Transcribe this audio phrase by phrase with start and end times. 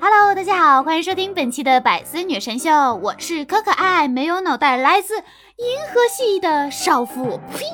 [0.00, 7.64] Hello，大家好，欢迎收听本期的百思女神秀，我是可可爱没有脑袋来自银河系的少妇，呸，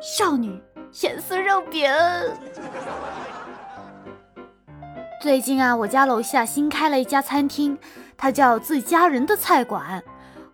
[0.00, 1.90] 少女咸酥肉饼。
[5.20, 7.78] 最近啊，我家楼下新开了一家餐厅，
[8.16, 10.02] 它叫自家人的菜馆，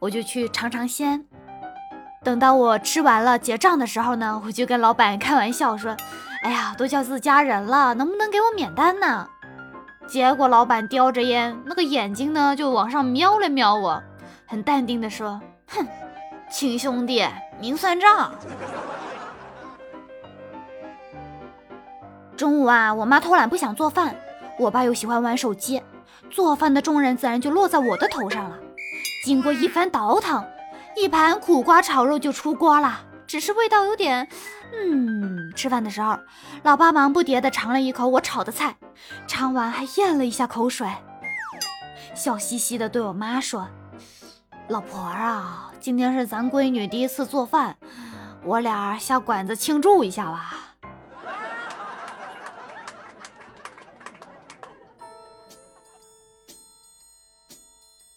[0.00, 1.24] 我就去尝尝鲜。
[2.24, 5.96] 等到我吃完了结账的时候呢，我就跟老板开玩笑说
[6.42, 9.28] ：“哎呀，都叫自家人了，能不能给我免单呢？”
[10.10, 14.02] 结果老板叼着烟，那个眼睛呢就往上瞄了瞄我，
[14.44, 15.86] 很淡定的说：“哼，
[16.50, 17.24] 亲兄弟
[17.60, 18.32] 明算账。”
[22.36, 24.16] 中午啊，我妈偷懒不想做饭，
[24.58, 25.80] 我爸又喜欢玩手机，
[26.28, 28.58] 做饭的重任自然就落在我的头上了。
[29.24, 30.44] 经过一番倒腾。
[30.96, 34.26] 一盘苦瓜炒肉就出锅了，只是味道有点……
[34.74, 36.18] 嗯，吃饭的时候，
[36.62, 38.76] 老爸忙不迭地尝了一口我炒的菜，
[39.26, 40.88] 尝完还咽了一下口水，
[42.14, 43.68] 笑嘻嘻地对我妈说
[44.68, 47.76] ：“老婆啊，今天是咱闺女第一次做饭，
[48.44, 50.54] 我俩下馆子庆祝一下吧。”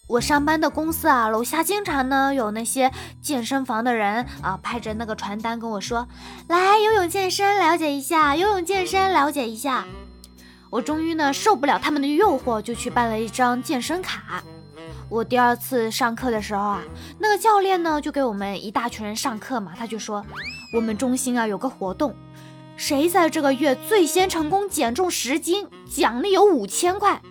[0.06, 6.06] 我上班的公司啊，楼下经常呢有那些健身房的人啊，拍着那个传单跟我说
[6.46, 9.86] ：“来游泳健身了解一下，游泳健身了解一下。”
[10.68, 14.42] 我终于呢受不了他们的诱惑，就去办了一张健身卡。
[15.08, 16.82] 我第二次上课的时候啊，
[17.18, 20.24] 那个教练呢就给我们一大群人上课嘛，他就说
[20.74, 22.14] 我们中心啊有个活动，
[22.76, 27.22] 谁在这个月最先成功减重十斤，奖励有五千块。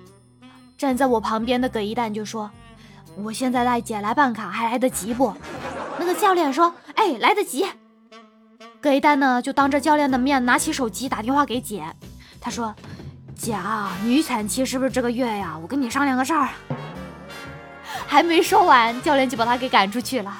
[0.75, 2.49] 站在我旁边的葛一蛋就说。
[3.15, 5.33] 我现在带姐来办卡还来得及不？
[5.97, 7.65] 那个教练说：“哎，来得及。”
[8.81, 11.85] 葛一丹呢，就当着教练的面拿起手机打电话给姐。
[12.41, 12.73] 他说
[13.35, 15.57] ：“姐啊，你预产期是不是这个月呀？
[15.61, 16.49] 我跟你商量个事儿。”
[18.07, 20.35] 还没说完，教练就把他给赶出去了。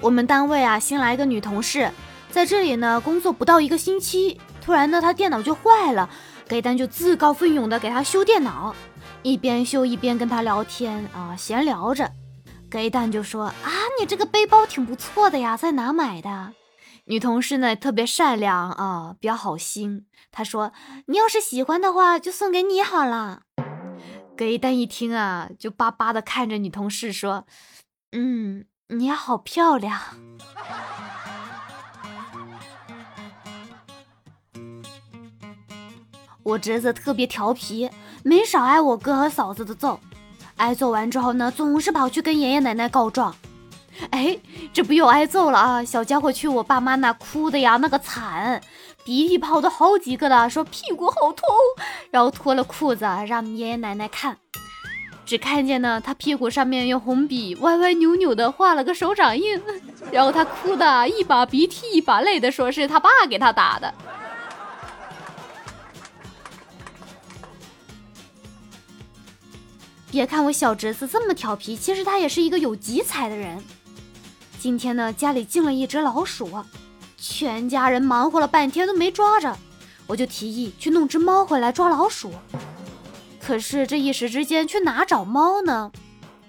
[0.00, 1.90] 我们单位啊，新来一个女同事，
[2.30, 6.08] 在这里呢工作不到一个星期，突然呢，她电脑就坏了。
[6.48, 8.74] 给丹就自告奋勇的给他修电脑，
[9.22, 12.10] 一边修一边跟他聊天啊，闲聊着。
[12.70, 13.70] 给丹就说啊，
[14.00, 16.54] 你这个背包挺不错的呀，在哪买的？
[17.04, 20.06] 女同事呢特别善良啊，比较好心。
[20.30, 20.72] 她说
[21.06, 23.42] 你要是喜欢的话，就送给你好了。
[24.36, 27.46] 给丹一听啊，就巴巴的看着女同事说，
[28.12, 30.00] 嗯，你好漂亮。
[36.48, 37.90] 我侄子特别调皮，
[38.22, 40.00] 没少挨我哥和嫂子的揍。
[40.56, 43.36] 挨揍完之后呢，总是跑去跟爷爷奶奶告状。
[44.08, 44.38] 哎，
[44.72, 45.84] 这不又挨揍了啊！
[45.84, 48.62] 小家伙去我爸妈那哭的呀，那个惨，
[49.04, 51.46] 鼻涕泡的好几个的，说屁股好痛，
[52.10, 54.38] 然后脱了裤子让爷爷奶奶看，
[55.26, 59.60] 只看见呢他屁股上面用红笔歪歪扭扭的画了个手掌印，
[60.10, 63.92] 然后他哭的一把鼻涕一把泪的，说是他爸给他打的。
[70.18, 73.62] 别看我小侄子这么调皮，其实他也是一个有急才的人。
[74.58, 76.50] 今天呢，家里进了一只老鼠，
[77.16, 79.56] 全家人忙活了半天都没抓着，
[80.08, 82.32] 我就提议去弄只猫回来抓老鼠。
[83.40, 85.92] 可是这一时之间去哪找猫呢？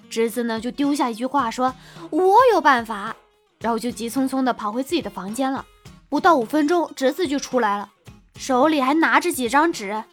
[0.09, 1.75] 侄子呢就丢下一句话说
[2.09, 3.15] ：“我有办法。”
[3.61, 5.63] 然后就急匆匆地跑回自己的房间了。
[6.09, 7.91] 不到五分钟，侄子就出来了，
[8.35, 10.03] 手里还拿着几张纸。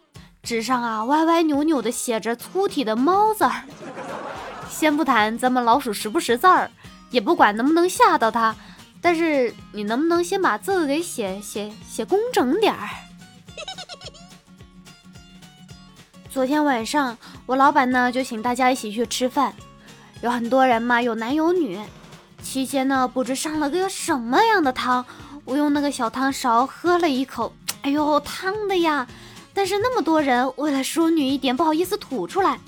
[0.47, 3.65] 纸上啊，歪歪扭扭的写着粗体的“猫”字儿。
[4.71, 6.71] 先不谈咱们老鼠识不识字儿，
[7.11, 8.55] 也不管能不能吓到它，
[9.01, 12.89] 但是你能不能先把字给写写写工整点儿？
[16.31, 19.53] 昨天晚上我老板呢就请大家一起去吃饭，
[20.21, 21.77] 有很多人嘛，有男有女。
[22.41, 25.05] 期间呢不知上了个什么样的汤，
[25.45, 29.05] 我用那个小汤勺喝了一口，哎呦，烫的呀！
[29.57, 32.59] 但是那么多人，为了淑女一点，不好意思吐出来，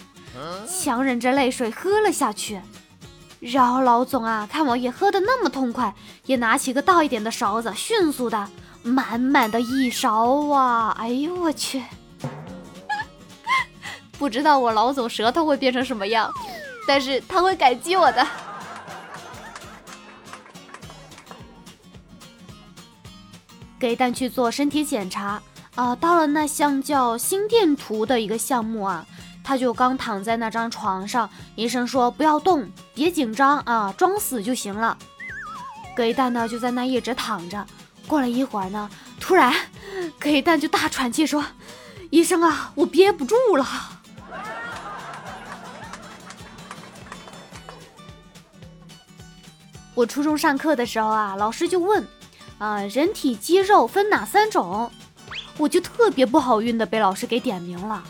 [0.67, 2.58] 强忍着泪水喝了下去。
[3.40, 5.94] 然后老总啊，看我也喝得那么痛快，
[6.25, 8.49] 也拿起个大一点的勺子，迅速的
[8.82, 10.96] 满满的一勺啊！
[10.99, 11.85] 哎呦我去，
[14.19, 16.32] 不知道我老总舌头会变成什么样，
[16.87, 18.26] 但是他会感激我的。
[23.79, 25.40] 给蛋去做身体检查。
[25.78, 29.06] 啊，到了那项叫心电图的一个项目啊，
[29.44, 34.98] 他就刚躺在那张床上，医生说不要动，别紧张啊，装死就行了。
[35.94, 37.64] 葛一蛋呢就在那一直躺着，
[38.08, 38.90] 过了一会儿呢，
[39.20, 39.54] 突然
[40.19, 41.44] 葛一蛋就大喘气说
[42.10, 43.64] ：“医生啊，我憋不住了。”
[49.94, 52.04] 我初中上课的时候啊，老师就问
[52.58, 54.90] ：“啊，人体肌肉分哪三种？”
[55.58, 58.02] 我就特别不好运的被老师给点名了，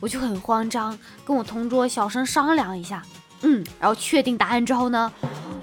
[0.00, 3.02] 我就很慌张，跟我同桌小声商量一下，
[3.42, 5.12] 嗯，然后确定答案之后呢，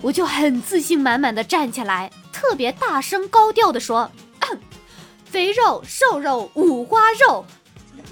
[0.01, 4.09] 我就很自信满满的站起来，特别大声高调的说
[5.25, 7.45] ：“肥肉、瘦肉、五花肉。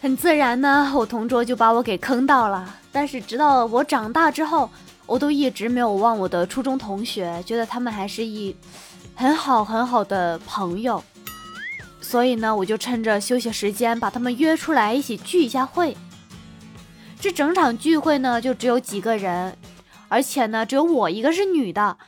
[0.00, 2.76] 很自然呢，我同桌就把我给坑到了。
[2.90, 4.70] 但是直到我长大之后，
[5.06, 8.54] 我都一直没有忘我的初中同学，觉得他们还是一
[9.14, 11.02] 很好很好的朋友。
[12.00, 15.96] 所以呢，我就趁着休息时间把他们约出来一起聚一下会。
[17.20, 19.56] 这整场聚会呢，就只有几个人，
[20.08, 21.98] 而且呢，只有我一个是女的。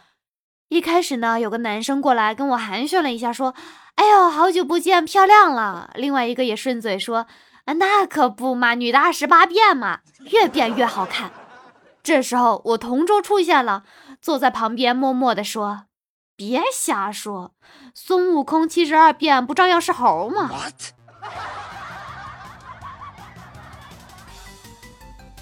[0.68, 3.54] 一开始呢，有个男生过来跟我寒暄了一下，说
[3.94, 7.26] ：“哎呦，好久不见，漂亮了。”另外一个也顺嘴说。
[7.66, 10.00] 啊，那可不嘛，女的二十八变嘛，
[10.32, 11.30] 越变越好看。
[12.02, 13.84] 这时候我同桌出现了，
[14.20, 15.84] 坐在旁边默默地说
[16.36, 17.52] ：“别瞎说，
[17.94, 20.74] 孙悟空七十二变不照样是猴吗？” What？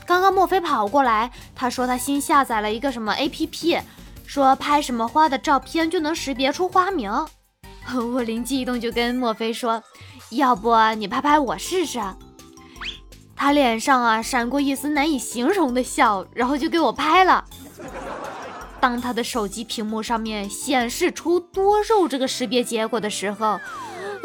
[0.05, 3.81] 刚刚墨菲跑过来，他说他新下载了一个什么 APP，
[4.27, 7.11] 说拍什么花的照片就能识别出花名。
[8.15, 9.83] 我灵机一动，就跟墨菲说。
[10.31, 12.01] 要不你拍拍我试试？
[13.37, 17.45] 他脸上啊闪过一丝难以形容的笑，然后就给我拍了。
[18.83, 23.61] 当他的手机屏幕上面显示出多肉这个识别结果的时候，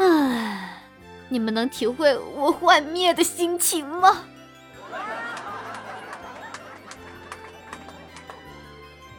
[0.00, 0.82] 唉，
[1.28, 4.24] 你们能体会我幻灭的心情吗？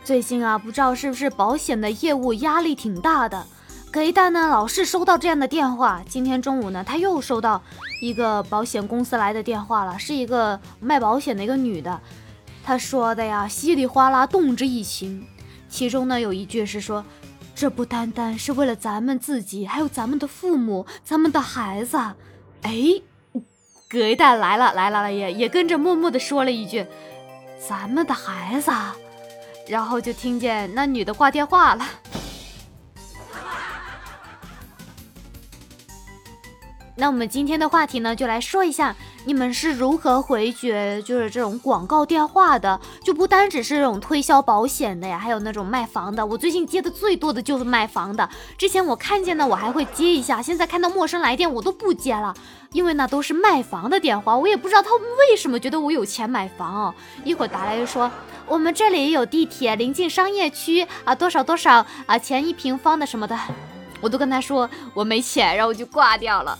[0.04, 3.46] 最近啊，不知道是不是保险的业务压力挺大的。
[3.90, 6.04] 葛一蛋呢，老是收到这样的电话。
[6.10, 7.64] 今天中午呢，他又收到
[8.02, 11.98] 一个保险公司来的电话了，是一个卖保险的一个女的。
[12.70, 15.26] 他说的呀，稀里哗啦，动之以情。
[15.68, 17.04] 其中呢，有一句是说
[17.56, 21.98] ：“这不单单是为了咱们自己，还有咱们的父母，咱们的孩子。”
[22.62, 23.02] 哎，
[23.90, 26.86] 葛一蛋来了，来了了，也也跟着默默的说了一句
[27.68, 28.72] ：“咱们的孩子。”
[29.68, 31.84] 然后就听见那女的挂电话了。
[36.96, 38.96] 那我们今天的话题呢，就来说一下
[39.26, 46.26] 你们是如何回绝就是这种广告电话的，就不单只是这种推销保险的呀，还有那种卖房的。
[46.26, 48.28] 我最近接的最多的就是卖房的。
[48.58, 52.34] 之前我看见呢，我还会接一下，现在看到陌生来电我都不接了，
[52.72, 56.96] 因为那都是卖房的电话，我也不知道他们为什么觉得我有钱买房哦。
[57.24, 58.10] 一会儿打来就说
[58.48, 63.38] 我们这里有地铁，临近商业区啊，多少多少啊钱一平方的什么的，
[64.02, 66.58] 我都跟他说我没钱，然后我就挂掉了。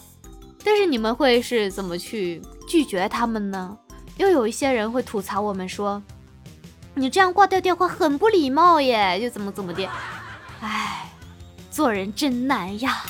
[0.64, 3.78] 但是你们会是怎么去拒绝他们呢？
[4.18, 6.02] 又有一些人会吐槽我们说，
[6.94, 9.88] 你这样挂掉电话很不礼貌耶，又怎么怎么的。
[10.60, 11.10] 唉，
[11.72, 13.04] 做人真难呀。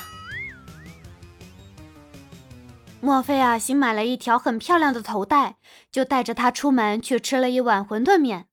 [3.01, 5.55] 莫非啊，新买了一条很漂亮的头带，
[5.91, 8.48] 就带着它出门去吃了一碗馄饨面。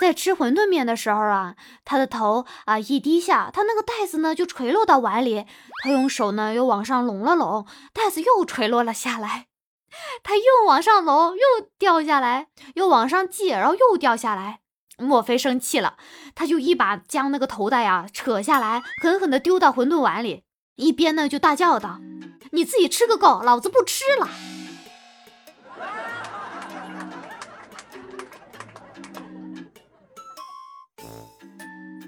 [0.00, 1.54] 在吃馄饨面的时候啊，
[1.84, 5.46] 他的头啊一低下，他那个袋子呢就垂落到碗里。
[5.82, 9.46] 他用手呢又往上拢了拢，袋子又垂落了下来。
[10.24, 14.60] 他又往上拢，又掉下来，又往上系，然后又掉下来。
[14.98, 15.96] 莫非生气了，
[16.34, 20.44] 他就一把将那个头带呀扯下来，狠狠地丢到馄饨碗里，
[20.76, 22.00] 一边呢就大叫道
[22.52, 24.28] ：“你自己吃个够，老子不吃了。”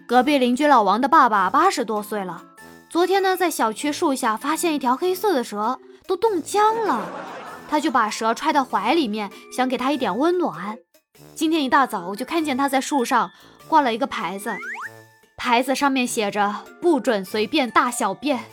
[0.07, 2.41] 隔壁邻居老王的爸爸八十多岁了，
[2.89, 7.05] 昨天呢在小区树下发现一条黑色的蛇，都冻僵了，
[7.69, 10.79] 他就把蛇揣到怀里面，想给他一点温暖。
[11.35, 13.33] 今天一大早我就看见他在树上
[13.67, 14.55] 挂了一个牌子，
[15.37, 18.45] 牌子上面写着“不准随便大小便”。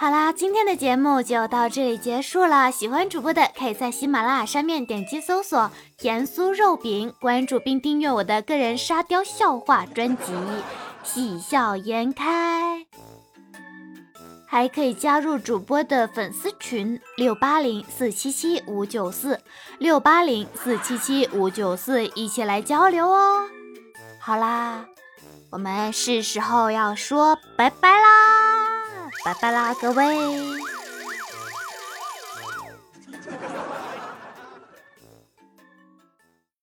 [0.00, 2.72] 好啦，今天的节目就到这里结束了。
[2.72, 10.32] 喜欢主播的，可以在喜马拉雅上面点击搜索“盐酥肉饼”，关注并订阅我的个人沙雕笑话专辑
[11.02, 12.78] 《喜笑颜开》，
[14.48, 19.38] 还可以加入主播的粉丝群六八零四七七五九四
[19.76, 23.42] 六八零四七七五九四，一起来交流哦。
[24.18, 24.86] 好啦，
[25.50, 28.39] 我们是时候要说拜拜啦。
[29.24, 30.69] 拜拜啦，各位。